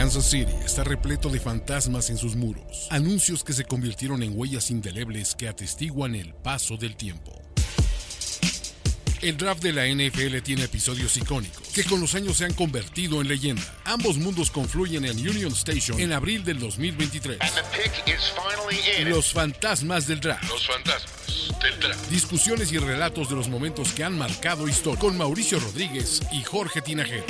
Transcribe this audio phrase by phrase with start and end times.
[0.00, 4.70] Kansas City está repleto de fantasmas en sus muros, anuncios que se convirtieron en huellas
[4.70, 7.38] indelebles que atestiguan el paso del tiempo.
[9.20, 13.20] El draft de la NFL tiene episodios icónicos que con los años se han convertido
[13.20, 13.62] en leyenda.
[13.84, 17.38] Ambos mundos confluyen en Union Station en abril del 2023.
[19.04, 20.48] Los fantasmas del draft.
[20.48, 22.08] Los fantasmas del draft.
[22.08, 26.80] Discusiones y relatos de los momentos que han marcado historia con Mauricio Rodríguez y Jorge
[26.80, 27.26] Tinajero.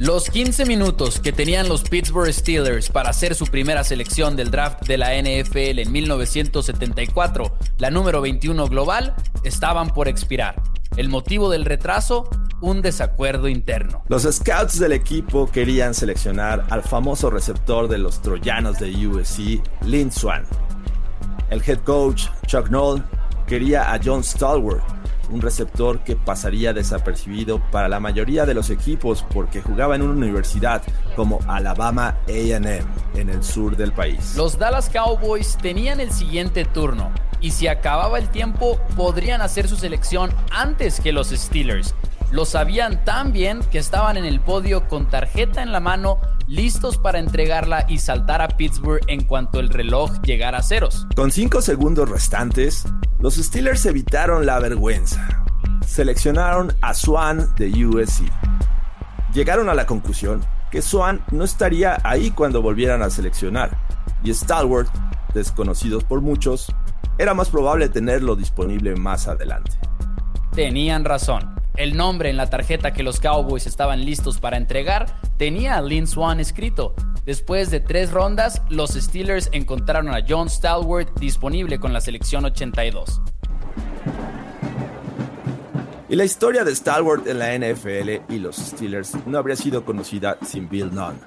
[0.00, 4.86] Los 15 minutos que tenían los Pittsburgh Steelers para hacer su primera selección del draft
[4.86, 10.62] de la NFL en 1974, la número 21 global, estaban por expirar.
[10.96, 12.30] El motivo del retraso,
[12.62, 14.02] un desacuerdo interno.
[14.08, 20.10] Los scouts del equipo querían seleccionar al famoso receptor de los troyanos de USC, Lynn
[20.10, 20.44] Swan.
[21.50, 23.04] El head coach, Chuck Noll,
[23.46, 24.99] quería a John Stallworth,
[25.30, 30.12] un receptor que pasaría desapercibido para la mayoría de los equipos porque jugaba en una
[30.12, 30.82] universidad
[31.16, 32.66] como Alabama AM
[33.14, 34.34] en el sur del país.
[34.36, 39.76] Los Dallas Cowboys tenían el siguiente turno y si acababa el tiempo podrían hacer su
[39.76, 41.94] selección antes que los Steelers.
[42.30, 46.96] Lo sabían tan bien que estaban en el podio con tarjeta en la mano, listos
[46.96, 51.08] para entregarla y saltar a Pittsburgh en cuanto el reloj llegara a ceros.
[51.16, 52.84] Con cinco segundos restantes,
[53.20, 55.44] los Steelers evitaron la vergüenza.
[55.86, 58.22] Seleccionaron a Swan de USC.
[59.34, 60.40] Llegaron a la conclusión
[60.70, 63.76] que Swan no estaría ahí cuando volvieran a seleccionar,
[64.22, 64.88] y Stalwart,
[65.34, 66.72] desconocidos por muchos,
[67.18, 69.72] era más probable tenerlo disponible más adelante.
[70.54, 71.54] Tenían razón.
[71.76, 76.06] El nombre en la tarjeta que los Cowboys estaban listos para entregar tenía a Lynn
[76.06, 76.94] Swan escrito.
[77.30, 83.22] Después de tres rondas, los Steelers encontraron a John Stalwart disponible con la selección 82.
[86.08, 90.38] Y la historia de Stalwart en la NFL y los Steelers no habría sido conocida
[90.44, 91.20] sin Bill Nunn,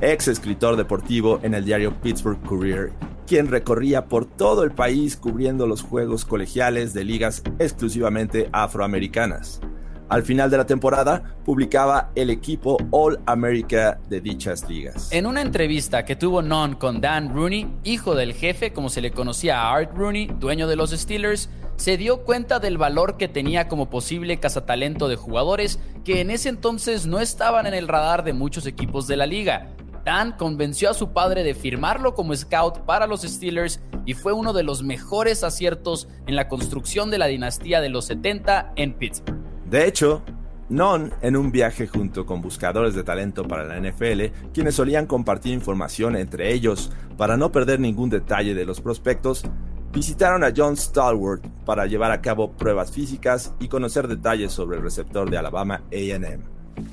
[0.00, 2.90] ex escritor deportivo en el diario Pittsburgh Courier,
[3.24, 9.60] quien recorría por todo el país cubriendo los juegos colegiales de ligas exclusivamente afroamericanas.
[10.08, 15.10] Al final de la temporada, publicaba el equipo All America de dichas ligas.
[15.10, 19.12] En una entrevista que tuvo Non con Dan Rooney, hijo del jefe, como se le
[19.12, 23.66] conocía a Art Rooney, dueño de los Steelers, se dio cuenta del valor que tenía
[23.66, 28.32] como posible cazatalento de jugadores que en ese entonces no estaban en el radar de
[28.32, 29.70] muchos equipos de la liga.
[30.04, 34.52] Dan convenció a su padre de firmarlo como scout para los Steelers y fue uno
[34.52, 39.43] de los mejores aciertos en la construcción de la dinastía de los 70 en Pittsburgh.
[39.70, 40.22] De hecho,
[40.70, 45.52] Non, en un viaje junto con buscadores de talento para la NFL, quienes solían compartir
[45.52, 49.44] información entre ellos para no perder ningún detalle de los prospectos,
[49.92, 54.82] visitaron a John Stallworth para llevar a cabo pruebas físicas y conocer detalles sobre el
[54.82, 56.40] receptor de Alabama AM.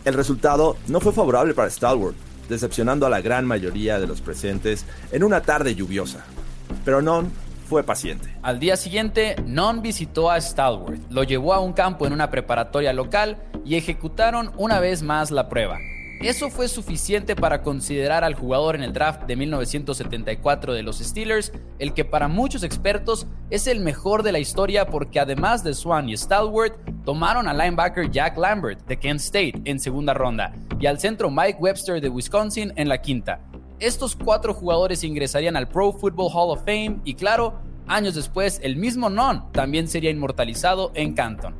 [0.03, 2.17] El resultado no fue favorable para Stallworth,
[2.49, 6.25] decepcionando a la gran mayoría de los presentes en una tarde lluviosa.
[6.83, 7.31] Pero Non
[7.71, 8.27] fue paciente.
[8.41, 12.91] Al día siguiente, Non visitó a Stalwart, lo llevó a un campo en una preparatoria
[12.91, 15.79] local y ejecutaron una vez más la prueba.
[16.21, 21.53] Eso fue suficiente para considerar al jugador en el draft de 1974 de los Steelers,
[21.79, 26.09] el que para muchos expertos es el mejor de la historia porque además de Swan
[26.09, 30.99] y Stalwart, tomaron al linebacker Jack Lambert de Kent State en segunda ronda y al
[30.99, 33.39] centro Mike Webster de Wisconsin en la quinta.
[33.81, 37.55] Estos cuatro jugadores ingresarían al Pro Football Hall of Fame y claro,
[37.87, 41.55] años después el mismo Non también sería inmortalizado en Canton.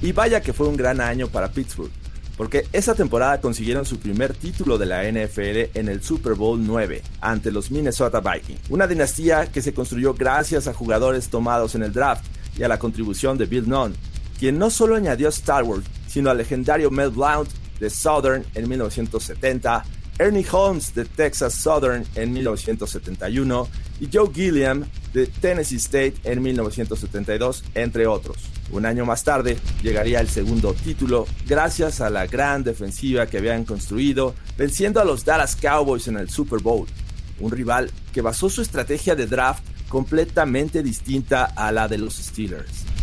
[0.00, 1.90] Y vaya que fue un gran año para Pittsburgh,
[2.36, 7.02] porque esa temporada consiguieron su primer título de la NFL en el Super Bowl 9
[7.20, 11.92] ante los Minnesota Vikings, una dinastía que se construyó gracias a jugadores tomados en el
[11.92, 12.24] draft
[12.56, 13.96] y a la contribución de Bill Nunn,
[14.38, 19.84] quien no solo añadió Star Wars, sino al legendario Mel Blount de Southern en 1970
[20.18, 23.68] Ernie Holmes de Texas Southern en 1971
[24.00, 28.36] y Joe Gilliam de Tennessee State en 1972, entre otros.
[28.70, 33.64] Un año más tarde llegaría el segundo título gracias a la gran defensiva que habían
[33.64, 36.86] construido, venciendo a los Dallas Cowboys en el Super Bowl,
[37.40, 42.93] un rival que basó su estrategia de draft completamente distinta a la de los Steelers.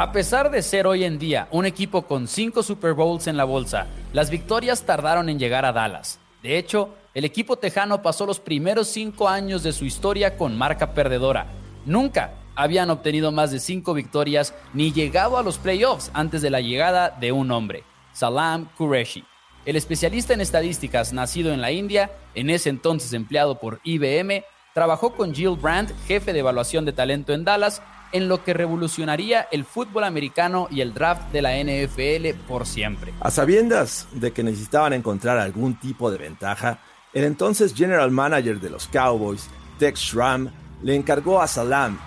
[0.00, 3.42] A pesar de ser hoy en día un equipo con 5 Super Bowls en la
[3.42, 6.20] bolsa, las victorias tardaron en llegar a Dallas.
[6.40, 10.94] De hecho, el equipo tejano pasó los primeros 5 años de su historia con marca
[10.94, 11.48] perdedora.
[11.84, 16.60] Nunca habían obtenido más de 5 victorias ni llegado a los playoffs antes de la
[16.60, 19.24] llegada de un hombre, Salam Qureshi.
[19.66, 25.12] el especialista en estadísticas nacido en la India, en ese entonces empleado por IBM, trabajó
[25.12, 27.82] con Jill Brandt, jefe de evaluación de talento en Dallas,
[28.12, 33.12] en lo que revolucionaría el fútbol americano y el draft de la NFL por siempre.
[33.20, 36.80] A sabiendas de que necesitaban encontrar algún tipo de ventaja,
[37.12, 40.50] el entonces general manager de los Cowboys, Tex Schramm,
[40.82, 41.98] le encargó a Salam,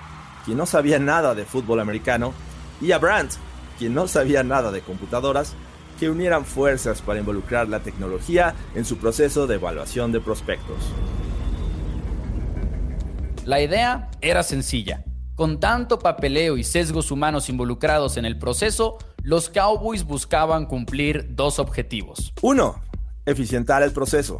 [0.45, 2.33] quien no sabía nada de fútbol americano,
[2.79, 3.33] y a Brandt,
[3.77, 5.53] quien no sabía nada de computadoras,
[5.99, 10.77] que unieran fuerzas para involucrar la tecnología en su proceso de evaluación de prospectos.
[13.45, 15.03] La idea era sencilla
[15.41, 21.57] con tanto papeleo y sesgos humanos involucrados en el proceso, los Cowboys buscaban cumplir dos
[21.57, 22.31] objetivos.
[22.43, 22.79] Uno,
[23.25, 24.39] eficientar el proceso.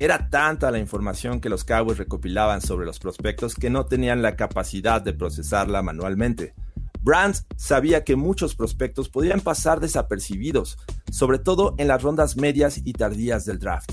[0.00, 4.34] Era tanta la información que los Cowboys recopilaban sobre los prospectos que no tenían la
[4.34, 6.54] capacidad de procesarla manualmente.
[7.02, 10.76] Brands sabía que muchos prospectos podían pasar desapercibidos,
[11.12, 13.92] sobre todo en las rondas medias y tardías del draft.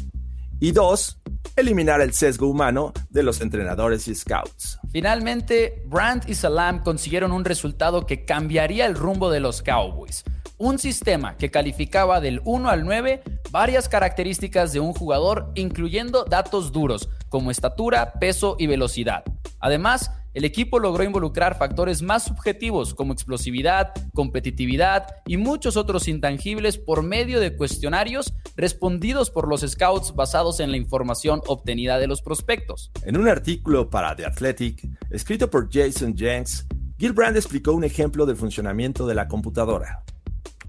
[0.62, 1.18] Y dos,
[1.56, 4.78] eliminar el sesgo humano de los entrenadores y scouts.
[4.92, 10.26] Finalmente, Brandt y Salam consiguieron un resultado que cambiaría el rumbo de los Cowboys.
[10.58, 16.74] Un sistema que calificaba del 1 al 9 varias características de un jugador, incluyendo datos
[16.74, 19.24] duros como estatura, peso y velocidad.
[19.60, 26.78] Además, el equipo logró involucrar factores más subjetivos como explosividad, competitividad y muchos otros intangibles
[26.78, 32.22] por medio de cuestionarios respondidos por los scouts basados en la información obtenida de los
[32.22, 32.92] prospectos.
[33.04, 36.68] En un artículo para The Athletic, escrito por Jason Jenks,
[37.00, 40.04] Gilbrand explicó un ejemplo del funcionamiento de la computadora.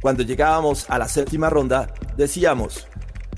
[0.01, 2.89] Cuando llegábamos a la séptima ronda, decíamos,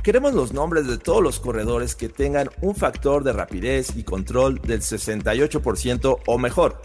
[0.02, 4.60] Queremos los nombres de todos los corredores que tengan un factor de rapidez y control
[4.60, 6.82] del 68% o mejor.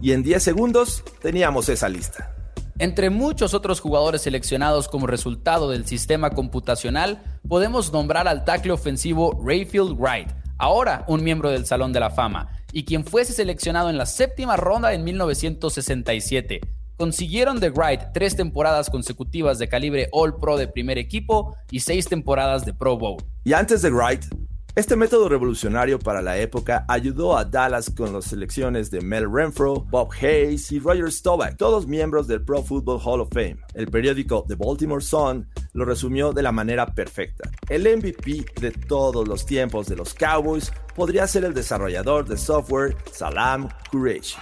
[0.00, 2.32] Y en 10 segundos teníamos esa lista.
[2.78, 9.36] Entre muchos otros jugadores seleccionados como resultado del sistema computacional, podemos nombrar al tackle ofensivo
[9.44, 13.98] Rayfield Wright, ahora un miembro del Salón de la Fama, y quien fuese seleccionado en
[13.98, 16.60] la séptima ronda en 1967
[17.00, 22.06] consiguieron de Wright tres temporadas consecutivas de calibre All Pro de primer equipo y seis
[22.06, 23.16] temporadas de Pro Bowl.
[23.42, 24.26] Y antes de Wright,
[24.74, 29.86] este método revolucionario para la época ayudó a Dallas con las selecciones de Mel Renfro,
[29.88, 33.56] Bob Hayes y Roger Staubach, todos miembros del Pro Football Hall of Fame.
[33.72, 37.48] El periódico The Baltimore Sun lo resumió de la manera perfecta.
[37.70, 42.94] El MVP de todos los tiempos de los Cowboys podría ser el desarrollador de software
[43.10, 44.36] Salam Qureshi.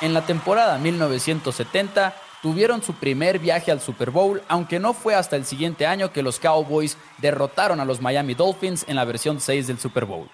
[0.00, 5.36] En la temporada 1970 tuvieron su primer viaje al Super Bowl, aunque no fue hasta
[5.36, 9.66] el siguiente año que los Cowboys derrotaron a los Miami Dolphins en la versión 6
[9.68, 10.28] del Super Bowl.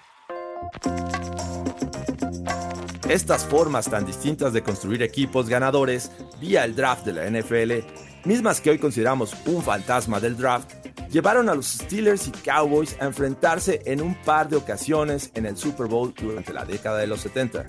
[3.07, 7.85] Estas formas tan distintas de construir equipos ganadores vía el draft de la NFL,
[8.25, 10.71] mismas que hoy consideramos un fantasma del draft,
[11.09, 15.57] llevaron a los Steelers y Cowboys a enfrentarse en un par de ocasiones en el
[15.57, 17.65] Super Bowl durante la década de los 70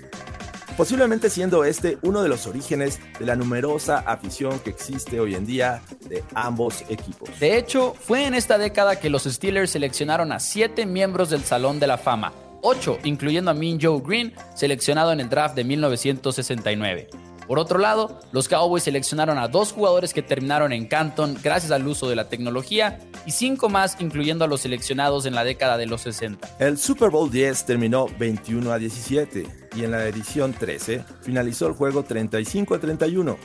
[0.77, 5.47] posiblemente siendo este uno de los orígenes de la numerosa afición que existe hoy en
[5.47, 7.29] día de ambos equipos.
[7.41, 11.81] De hecho, fue en esta década que los Steelers seleccionaron a siete miembros del Salón
[11.81, 12.33] de la Fama,
[12.63, 17.09] ocho incluyendo a Mean Joe Green, seleccionado en el draft de 1969.
[17.47, 21.87] Por otro lado, los Cowboys seleccionaron a dos jugadores que terminaron en Canton gracias al
[21.87, 25.87] uso de la tecnología y cinco más incluyendo a los seleccionados en la década de
[25.87, 26.49] los 60.
[26.59, 31.75] El Super Bowl 10 terminó 21 a 17 y en la edición 13 finalizó el
[31.75, 33.37] juego 35 a 31,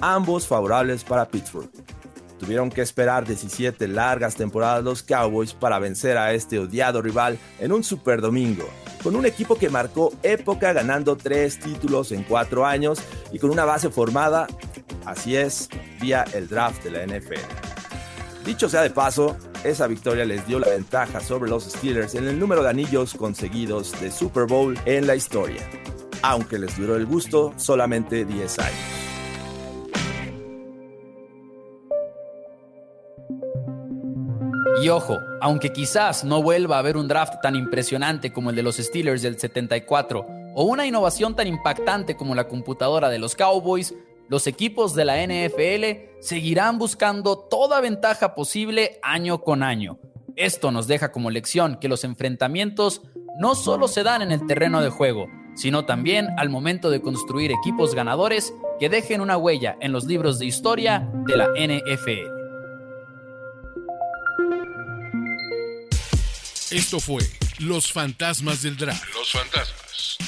[0.00, 1.70] ambos favorables para Pittsburgh.
[2.38, 7.72] Tuvieron que esperar 17 largas temporadas los Cowboys para vencer a este odiado rival en
[7.72, 8.68] un Super Domingo,
[9.02, 13.00] con un equipo que marcó época ganando tres títulos en cuatro años
[13.32, 14.46] y con una base formada,
[15.06, 15.68] así es,
[16.00, 17.40] vía el draft de la NFL.
[18.44, 22.38] Dicho sea de paso, esa victoria les dio la ventaja sobre los Steelers en el
[22.38, 25.62] número de anillos conseguidos de Super Bowl en la historia,
[26.22, 29.06] aunque les duró el gusto solamente 10 años.
[34.82, 38.62] Y ojo, aunque quizás no vuelva a haber un draft tan impresionante como el de
[38.62, 43.94] los Steelers del 74 o una innovación tan impactante como la computadora de los Cowboys,
[44.28, 49.98] los equipos de la NFL seguirán buscando toda ventaja posible año con año.
[50.34, 53.02] Esto nos deja como lección que los enfrentamientos
[53.38, 57.52] no solo se dan en el terreno de juego, sino también al momento de construir
[57.52, 62.36] equipos ganadores que dejen una huella en los libros de historia de la NFL.
[66.70, 67.22] Esto fue
[67.60, 69.04] Los Fantasmas del Draft.
[69.14, 70.18] Los Fantasmas.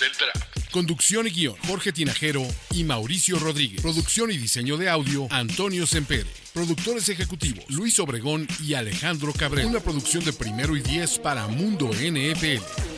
[0.72, 3.80] Conducción y guion, Jorge Tinajero y Mauricio Rodríguez.
[3.80, 6.26] Producción y diseño de audio, Antonio Sempere.
[6.52, 9.68] Productores ejecutivos, Luis Obregón y Alejandro Cabrera.
[9.68, 12.97] Una producción de primero y diez para Mundo NFL.